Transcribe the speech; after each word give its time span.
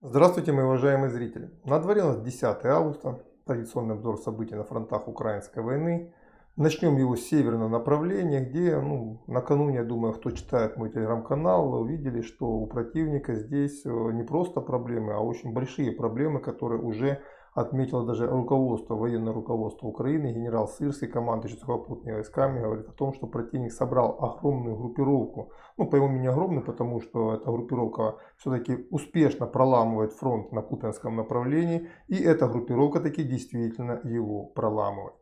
Здравствуйте, 0.00 0.52
мои 0.52 0.64
уважаемые 0.64 1.10
зрители. 1.10 1.50
На 1.64 1.80
дворе 1.80 2.04
у 2.04 2.06
нас 2.06 2.20
10 2.20 2.64
августа, 2.66 3.18
традиционный 3.44 3.96
обзор 3.96 4.18
событий 4.18 4.54
на 4.54 4.62
фронтах 4.62 5.08
украинской 5.08 5.58
войны. 5.58 6.14
Начнем 6.54 6.96
его 6.96 7.16
с 7.16 7.22
северного 7.22 7.68
направления, 7.68 8.48
где 8.48 8.78
ну, 8.78 9.24
накануне, 9.26 9.78
я 9.78 9.84
думаю, 9.84 10.14
кто 10.14 10.30
читает 10.30 10.76
мой 10.76 10.90
телеграм-канал, 10.90 11.74
увидели, 11.74 12.20
что 12.20 12.46
у 12.46 12.68
противника 12.68 13.34
здесь 13.34 13.84
э, 13.84 13.88
не 13.88 14.22
просто 14.22 14.60
проблемы, 14.60 15.14
а 15.14 15.18
очень 15.18 15.52
большие 15.52 15.90
проблемы, 15.90 16.38
которые 16.38 16.80
уже 16.80 17.20
отметило 17.60 18.04
даже 18.04 18.26
руководство, 18.26 18.94
военное 18.94 19.32
руководство 19.32 19.86
Украины, 19.86 20.32
генерал 20.32 20.68
Сырский, 20.68 21.08
командующий 21.08 21.58
сухопутными 21.58 22.16
войсками, 22.16 22.60
говорит 22.60 22.88
о 22.88 22.92
том, 22.92 23.12
что 23.12 23.26
противник 23.26 23.72
собрал 23.72 24.16
огромную 24.20 24.76
группировку. 24.76 25.52
Ну, 25.76 25.86
по 25.86 25.96
его 25.96 26.08
мнению, 26.08 26.32
огромную, 26.32 26.64
потому 26.64 27.00
что 27.00 27.34
эта 27.34 27.50
группировка 27.50 28.16
все-таки 28.36 28.86
успешно 28.90 29.46
проламывает 29.46 30.12
фронт 30.12 30.52
на 30.52 30.62
Купинском 30.62 31.16
направлении, 31.16 31.88
и 32.08 32.16
эта 32.16 32.48
группировка 32.48 33.00
таки 33.00 33.22
действительно 33.24 34.00
его 34.04 34.44
проламывает. 34.44 35.14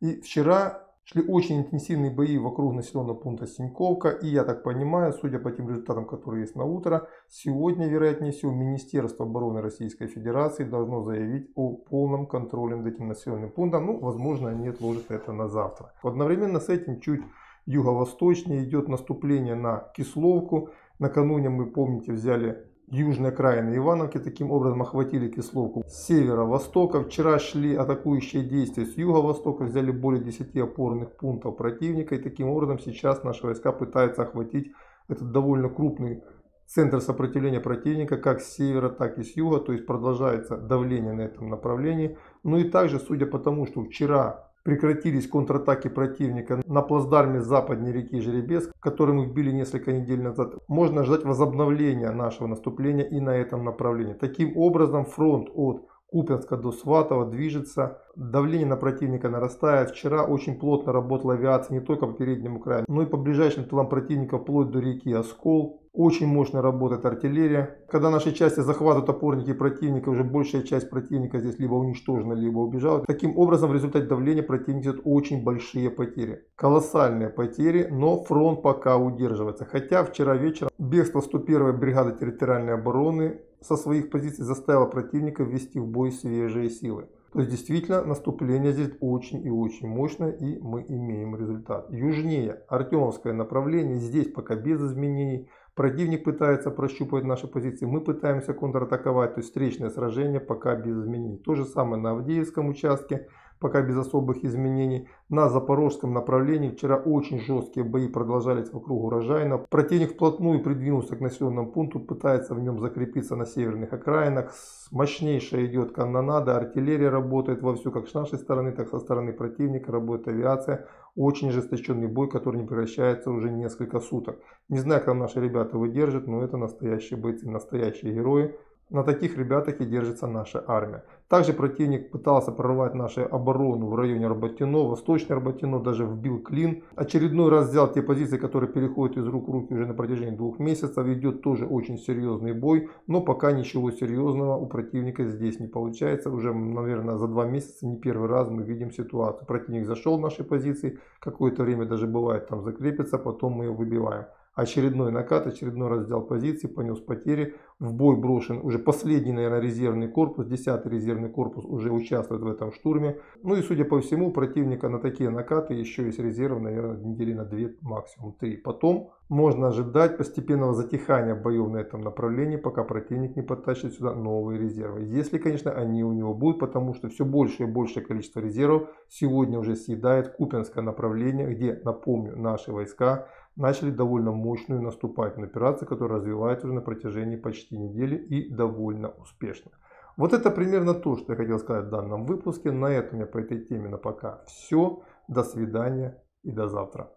И 0.00 0.20
вчера 0.20 0.84
Шли 1.06 1.22
очень 1.22 1.58
интенсивные 1.58 2.10
бои 2.10 2.38
вокруг 2.38 2.72
населенного 2.72 3.14
пункта 3.14 3.46
Синьковка. 3.46 4.08
И 4.08 4.26
я 4.26 4.42
так 4.42 4.62
понимаю, 4.62 5.12
судя 5.12 5.38
по 5.38 5.50
тем 5.52 5.68
результатам, 5.68 6.06
которые 6.06 6.42
есть 6.42 6.56
на 6.56 6.64
утро, 6.64 7.08
сегодня, 7.28 7.86
вероятнее 7.88 8.32
всего, 8.32 8.52
Министерство 8.52 9.26
обороны 9.26 9.60
Российской 9.60 10.06
Федерации 10.06 10.64
должно 10.64 11.02
заявить 11.02 11.50
о 11.56 11.76
полном 11.76 12.26
контроле 12.26 12.76
над 12.76 12.86
этим 12.86 13.08
населенным 13.08 13.50
пунктом. 13.50 13.84
Ну, 13.84 13.98
возможно, 14.00 14.48
они 14.48 14.68
отложат 14.68 15.10
это 15.10 15.32
на 15.32 15.46
завтра. 15.46 15.92
Одновременно 16.02 16.58
с 16.58 16.70
этим 16.70 17.00
чуть 17.00 17.22
юго-восточнее 17.66 18.64
идет 18.64 18.88
наступление 18.88 19.56
на 19.56 19.90
Кисловку. 19.94 20.70
Накануне 20.98 21.50
мы, 21.50 21.66
помните, 21.66 22.12
взяли 22.12 22.66
южной 22.94 23.30
окраины 23.30 23.76
Ивановки, 23.76 24.18
таким 24.18 24.50
образом 24.50 24.82
охватили 24.82 25.28
Кисловку 25.28 25.82
с 25.86 26.06
севера-востока. 26.06 27.02
Вчера 27.02 27.38
шли 27.38 27.74
атакующие 27.74 28.44
действия 28.44 28.86
с 28.86 28.96
юго-востока, 28.96 29.64
взяли 29.64 29.90
более 29.90 30.22
10 30.22 30.56
опорных 30.56 31.16
пунктов 31.16 31.56
противника. 31.56 32.14
И 32.14 32.22
таким 32.22 32.48
образом 32.48 32.78
сейчас 32.78 33.22
наши 33.24 33.46
войска 33.46 33.72
пытаются 33.72 34.22
охватить 34.22 34.72
этот 35.08 35.32
довольно 35.32 35.68
крупный 35.68 36.22
центр 36.66 37.00
сопротивления 37.00 37.60
противника 37.60 38.16
как 38.16 38.40
с 38.40 38.54
севера, 38.54 38.88
так 38.88 39.18
и 39.18 39.24
с 39.24 39.36
юга. 39.36 39.58
То 39.58 39.72
есть 39.72 39.86
продолжается 39.86 40.56
давление 40.56 41.12
на 41.12 41.22
этом 41.22 41.50
направлении. 41.50 42.16
Ну 42.42 42.58
и 42.58 42.64
также, 42.64 42.98
судя 42.98 43.26
по 43.26 43.38
тому, 43.38 43.66
что 43.66 43.82
вчера 43.82 44.50
прекратились 44.64 45.28
контратаки 45.28 45.88
противника 45.88 46.62
на 46.66 46.82
плацдарме 46.82 47.40
западней 47.40 47.92
реки 47.92 48.20
Жеребец, 48.20 48.68
который 48.80 49.14
мы 49.14 49.26
вбили 49.26 49.52
несколько 49.52 49.92
недель 49.92 50.22
назад. 50.22 50.54
Можно 50.68 51.04
ждать 51.04 51.24
возобновления 51.24 52.10
нашего 52.10 52.48
наступления 52.48 53.04
и 53.04 53.20
на 53.20 53.36
этом 53.36 53.64
направлении. 53.64 54.14
Таким 54.14 54.56
образом 54.56 55.04
фронт 55.04 55.48
от 55.54 55.86
Купенска 56.14 56.56
до 56.56 56.70
Сватова 56.70 57.26
движется. 57.26 57.98
Давление 58.14 58.68
на 58.68 58.76
противника 58.76 59.28
нарастает. 59.28 59.90
Вчера 59.90 60.24
очень 60.24 60.58
плотно 60.58 60.92
работала 60.92 61.34
авиация 61.34 61.78
не 61.78 61.84
только 61.84 62.06
по 62.06 62.12
переднему 62.12 62.60
краю, 62.60 62.84
но 62.86 63.02
и 63.02 63.06
по 63.06 63.16
ближайшим 63.16 63.64
тылам 63.64 63.88
противника 63.88 64.38
вплоть 64.38 64.70
до 64.70 64.78
реки 64.78 65.12
Оскол. 65.12 65.83
Очень 65.94 66.26
мощно 66.26 66.60
работает 66.60 67.06
артиллерия. 67.06 67.78
Когда 67.88 68.10
наши 68.10 68.32
части 68.32 68.58
захватывают 68.58 69.08
опорники 69.08 69.52
противника, 69.52 70.08
уже 70.08 70.24
большая 70.24 70.62
часть 70.62 70.90
противника 70.90 71.38
здесь 71.38 71.60
либо 71.60 71.74
уничтожена, 71.74 72.32
либо 72.32 72.58
убежала. 72.58 73.04
Таким 73.06 73.38
образом, 73.38 73.70
в 73.70 73.74
результате 73.74 74.06
давления 74.06 74.42
противник 74.42 74.82
идет 74.82 75.02
очень 75.04 75.44
большие 75.44 75.90
потери. 75.90 76.46
Колоссальные 76.56 77.28
потери, 77.28 77.86
но 77.92 78.24
фронт 78.24 78.60
пока 78.60 78.96
удерживается. 78.96 79.66
Хотя 79.66 80.02
вчера 80.02 80.34
вечером 80.34 80.70
бегство 80.80 81.20
101-й 81.20 81.78
бригады 81.78 82.18
территориальной 82.18 82.74
обороны 82.74 83.38
со 83.60 83.76
своих 83.76 84.10
позиций 84.10 84.44
заставило 84.44 84.86
противника 84.86 85.44
ввести 85.44 85.78
в 85.78 85.86
бой 85.86 86.10
свежие 86.10 86.70
силы. 86.70 87.06
То 87.34 87.40
есть 87.40 87.50
действительно 87.50 88.04
наступление 88.04 88.72
здесь 88.72 88.90
очень 89.00 89.44
и 89.44 89.50
очень 89.50 89.88
мощное 89.88 90.30
и 90.30 90.56
мы 90.60 90.84
имеем 90.88 91.34
результат. 91.34 91.90
Южнее 91.90 92.62
Артемовское 92.68 93.32
направление, 93.32 93.96
здесь 93.96 94.30
пока 94.30 94.54
без 94.54 94.80
изменений. 94.80 95.48
Противник 95.74 96.22
пытается 96.22 96.70
прощупывать 96.70 97.24
наши 97.24 97.48
позиции, 97.48 97.84
мы 97.84 98.00
пытаемся 98.00 98.54
контратаковать, 98.54 99.34
то 99.34 99.40
есть 99.40 99.48
встречное 99.48 99.90
сражение 99.90 100.38
пока 100.38 100.76
без 100.76 100.96
изменений. 100.96 101.38
То 101.38 101.56
же 101.56 101.64
самое 101.64 102.00
на 102.00 102.12
Авдеевском 102.12 102.68
участке 102.68 103.28
пока 103.64 103.80
без 103.80 103.96
особых 103.96 104.44
изменений. 104.44 105.08
На 105.30 105.48
запорожском 105.48 106.12
направлении 106.12 106.68
вчера 106.68 106.96
очень 106.96 107.40
жесткие 107.40 107.82
бои 107.82 108.08
продолжались 108.08 108.70
вокруг 108.70 109.04
урожайна. 109.04 109.56
Противник 109.56 110.12
вплотную 110.12 110.62
придвинулся 110.62 111.16
к 111.16 111.20
населенному 111.20 111.72
пункту, 111.72 111.98
пытается 111.98 112.54
в 112.54 112.60
нем 112.60 112.78
закрепиться 112.78 113.36
на 113.36 113.46
северных 113.46 113.90
окраинах. 113.94 114.52
Мощнейшая 114.90 115.64
идет 115.64 115.92
канонада, 115.92 116.58
артиллерия 116.58 117.08
работает 117.08 117.62
вовсю 117.62 117.90
как 117.90 118.06
с 118.06 118.12
нашей 118.12 118.38
стороны, 118.38 118.72
так 118.72 118.88
и 118.88 118.90
со 118.90 118.98
стороны 118.98 119.32
противника, 119.32 119.90
работает 119.90 120.28
авиация. 120.28 120.86
Очень 121.16 121.48
ожесточенный 121.48 122.08
бой, 122.08 122.28
который 122.28 122.60
не 122.60 122.66
прекращается 122.66 123.30
уже 123.30 123.50
несколько 123.50 124.00
суток. 124.00 124.40
Не 124.68 124.78
знаю, 124.78 125.02
как 125.02 125.14
наши 125.14 125.40
ребята 125.40 125.63
выдержат, 125.72 126.26
но 126.26 126.44
это 126.44 126.56
настоящие 126.56 127.18
бойцы, 127.18 127.48
настоящие 127.48 128.12
герои. 128.12 128.54
На 128.90 129.02
таких 129.02 129.38
ребятах 129.38 129.80
и 129.80 129.86
держится 129.86 130.26
наша 130.26 130.62
армия. 130.66 131.04
Также 131.28 131.54
противник 131.54 132.10
пытался 132.10 132.52
прорвать 132.52 132.94
нашу 132.94 133.22
оборону 133.22 133.86
в 133.86 133.94
районе 133.94 134.26
Арбатино, 134.26 134.86
восточный 134.86 135.36
Арбатино, 135.36 135.80
даже 135.80 136.04
вбил 136.04 136.38
клин. 136.38 136.84
Очередной 136.94 137.48
раз 137.50 137.70
взял 137.70 137.90
те 137.90 138.02
позиции, 138.02 138.36
которые 138.36 138.70
переходят 138.70 139.16
из 139.16 139.26
рук 139.26 139.48
в 139.48 139.52
руки 139.52 139.72
уже 139.72 139.86
на 139.86 139.94
протяжении 139.94 140.36
двух 140.36 140.58
месяцев. 140.58 141.06
Идет 141.06 141.40
тоже 141.40 141.66
очень 141.66 141.96
серьезный 141.96 142.52
бой, 142.52 142.90
но 143.06 143.22
пока 143.22 143.52
ничего 143.52 143.90
серьезного 143.90 144.56
у 144.56 144.66
противника 144.66 145.24
здесь 145.24 145.58
не 145.58 145.66
получается. 145.66 146.30
Уже, 146.30 146.52
наверное, 146.52 147.16
за 147.16 147.26
два 147.26 147.46
месяца 147.46 147.86
не 147.86 147.96
первый 147.96 148.28
раз 148.28 148.50
мы 148.50 148.64
видим 148.64 148.92
ситуацию. 148.92 149.46
Противник 149.46 149.86
зашел 149.86 150.18
в 150.18 150.20
наши 150.20 150.44
позиции, 150.44 150.98
какое-то 151.20 151.62
время 151.62 151.86
даже 151.86 152.06
бывает 152.06 152.48
там 152.48 152.62
закрепится, 152.62 153.18
потом 153.18 153.54
мы 153.54 153.64
его 153.64 153.74
выбиваем. 153.74 154.26
Очередной 154.54 155.10
накат, 155.10 155.48
очередной 155.48 155.88
раздел 155.88 156.22
позиций, 156.22 156.70
понес 156.70 157.00
потери. 157.00 157.54
В 157.80 157.92
бой 157.92 158.16
брошен 158.16 158.60
уже 158.62 158.78
последний, 158.78 159.32
наверное, 159.32 159.58
резервный 159.58 160.08
корпус. 160.08 160.46
10 160.46 160.86
резервный 160.86 161.28
корпус 161.28 161.64
уже 161.64 161.90
участвует 161.90 162.40
в 162.40 162.46
этом 162.46 162.72
штурме. 162.72 163.18
Ну 163.42 163.56
и, 163.56 163.62
судя 163.62 163.84
по 163.84 164.00
всему, 164.00 164.30
противника 164.30 164.88
на 164.88 165.00
такие 165.00 165.28
накаты 165.28 165.74
еще 165.74 166.04
есть 166.04 166.20
резерв, 166.20 166.60
наверное, 166.60 166.96
недели 166.98 167.32
на 167.32 167.44
2, 167.44 167.58
максимум 167.82 168.34
3. 168.38 168.58
Потом 168.58 169.10
можно 169.28 169.68
ожидать 169.68 170.18
постепенного 170.18 170.72
затихания 170.72 171.34
боев 171.34 171.68
на 171.68 171.78
этом 171.78 172.02
направлении, 172.02 172.56
пока 172.56 172.84
противник 172.84 173.34
не 173.34 173.42
подтащит 173.42 173.94
сюда 173.94 174.14
новые 174.14 174.60
резервы. 174.60 175.02
Если, 175.02 175.38
конечно, 175.38 175.72
они 175.72 176.04
у 176.04 176.12
него 176.12 176.32
будут, 176.32 176.60
потому 176.60 176.94
что 176.94 177.08
все 177.08 177.24
больше 177.24 177.64
и 177.64 177.66
большее 177.66 178.04
количество 178.04 178.38
резервов 178.38 178.88
сегодня 179.08 179.58
уже 179.58 179.74
съедает 179.74 180.36
Купинское 180.36 180.84
направление, 180.84 181.52
где, 181.52 181.80
напомню, 181.84 182.36
наши 182.36 182.70
войска 182.70 183.26
начали 183.56 183.90
довольно 183.90 184.32
мощную 184.32 184.82
наступательную 184.82 185.50
операцию, 185.50 185.88
которая 185.88 186.18
развивается 186.18 186.66
уже 186.66 186.74
на 186.74 186.80
протяжении 186.80 187.36
почти 187.36 187.78
недели 187.78 188.16
и 188.16 188.50
довольно 188.54 189.10
успешно. 189.10 189.70
Вот 190.16 190.32
это 190.32 190.50
примерно 190.50 190.94
то, 190.94 191.16
что 191.16 191.32
я 191.32 191.36
хотел 191.36 191.58
сказать 191.58 191.86
в 191.86 191.90
данном 191.90 192.24
выпуске. 192.24 192.70
На 192.70 192.86
этом 192.86 193.20
я 193.20 193.26
по 193.26 193.38
этой 193.38 193.64
теме 193.64 193.88
на 193.88 193.98
пока 193.98 194.44
все. 194.46 195.02
До 195.28 195.42
свидания 195.42 196.22
и 196.42 196.52
до 196.52 196.68
завтра. 196.68 197.10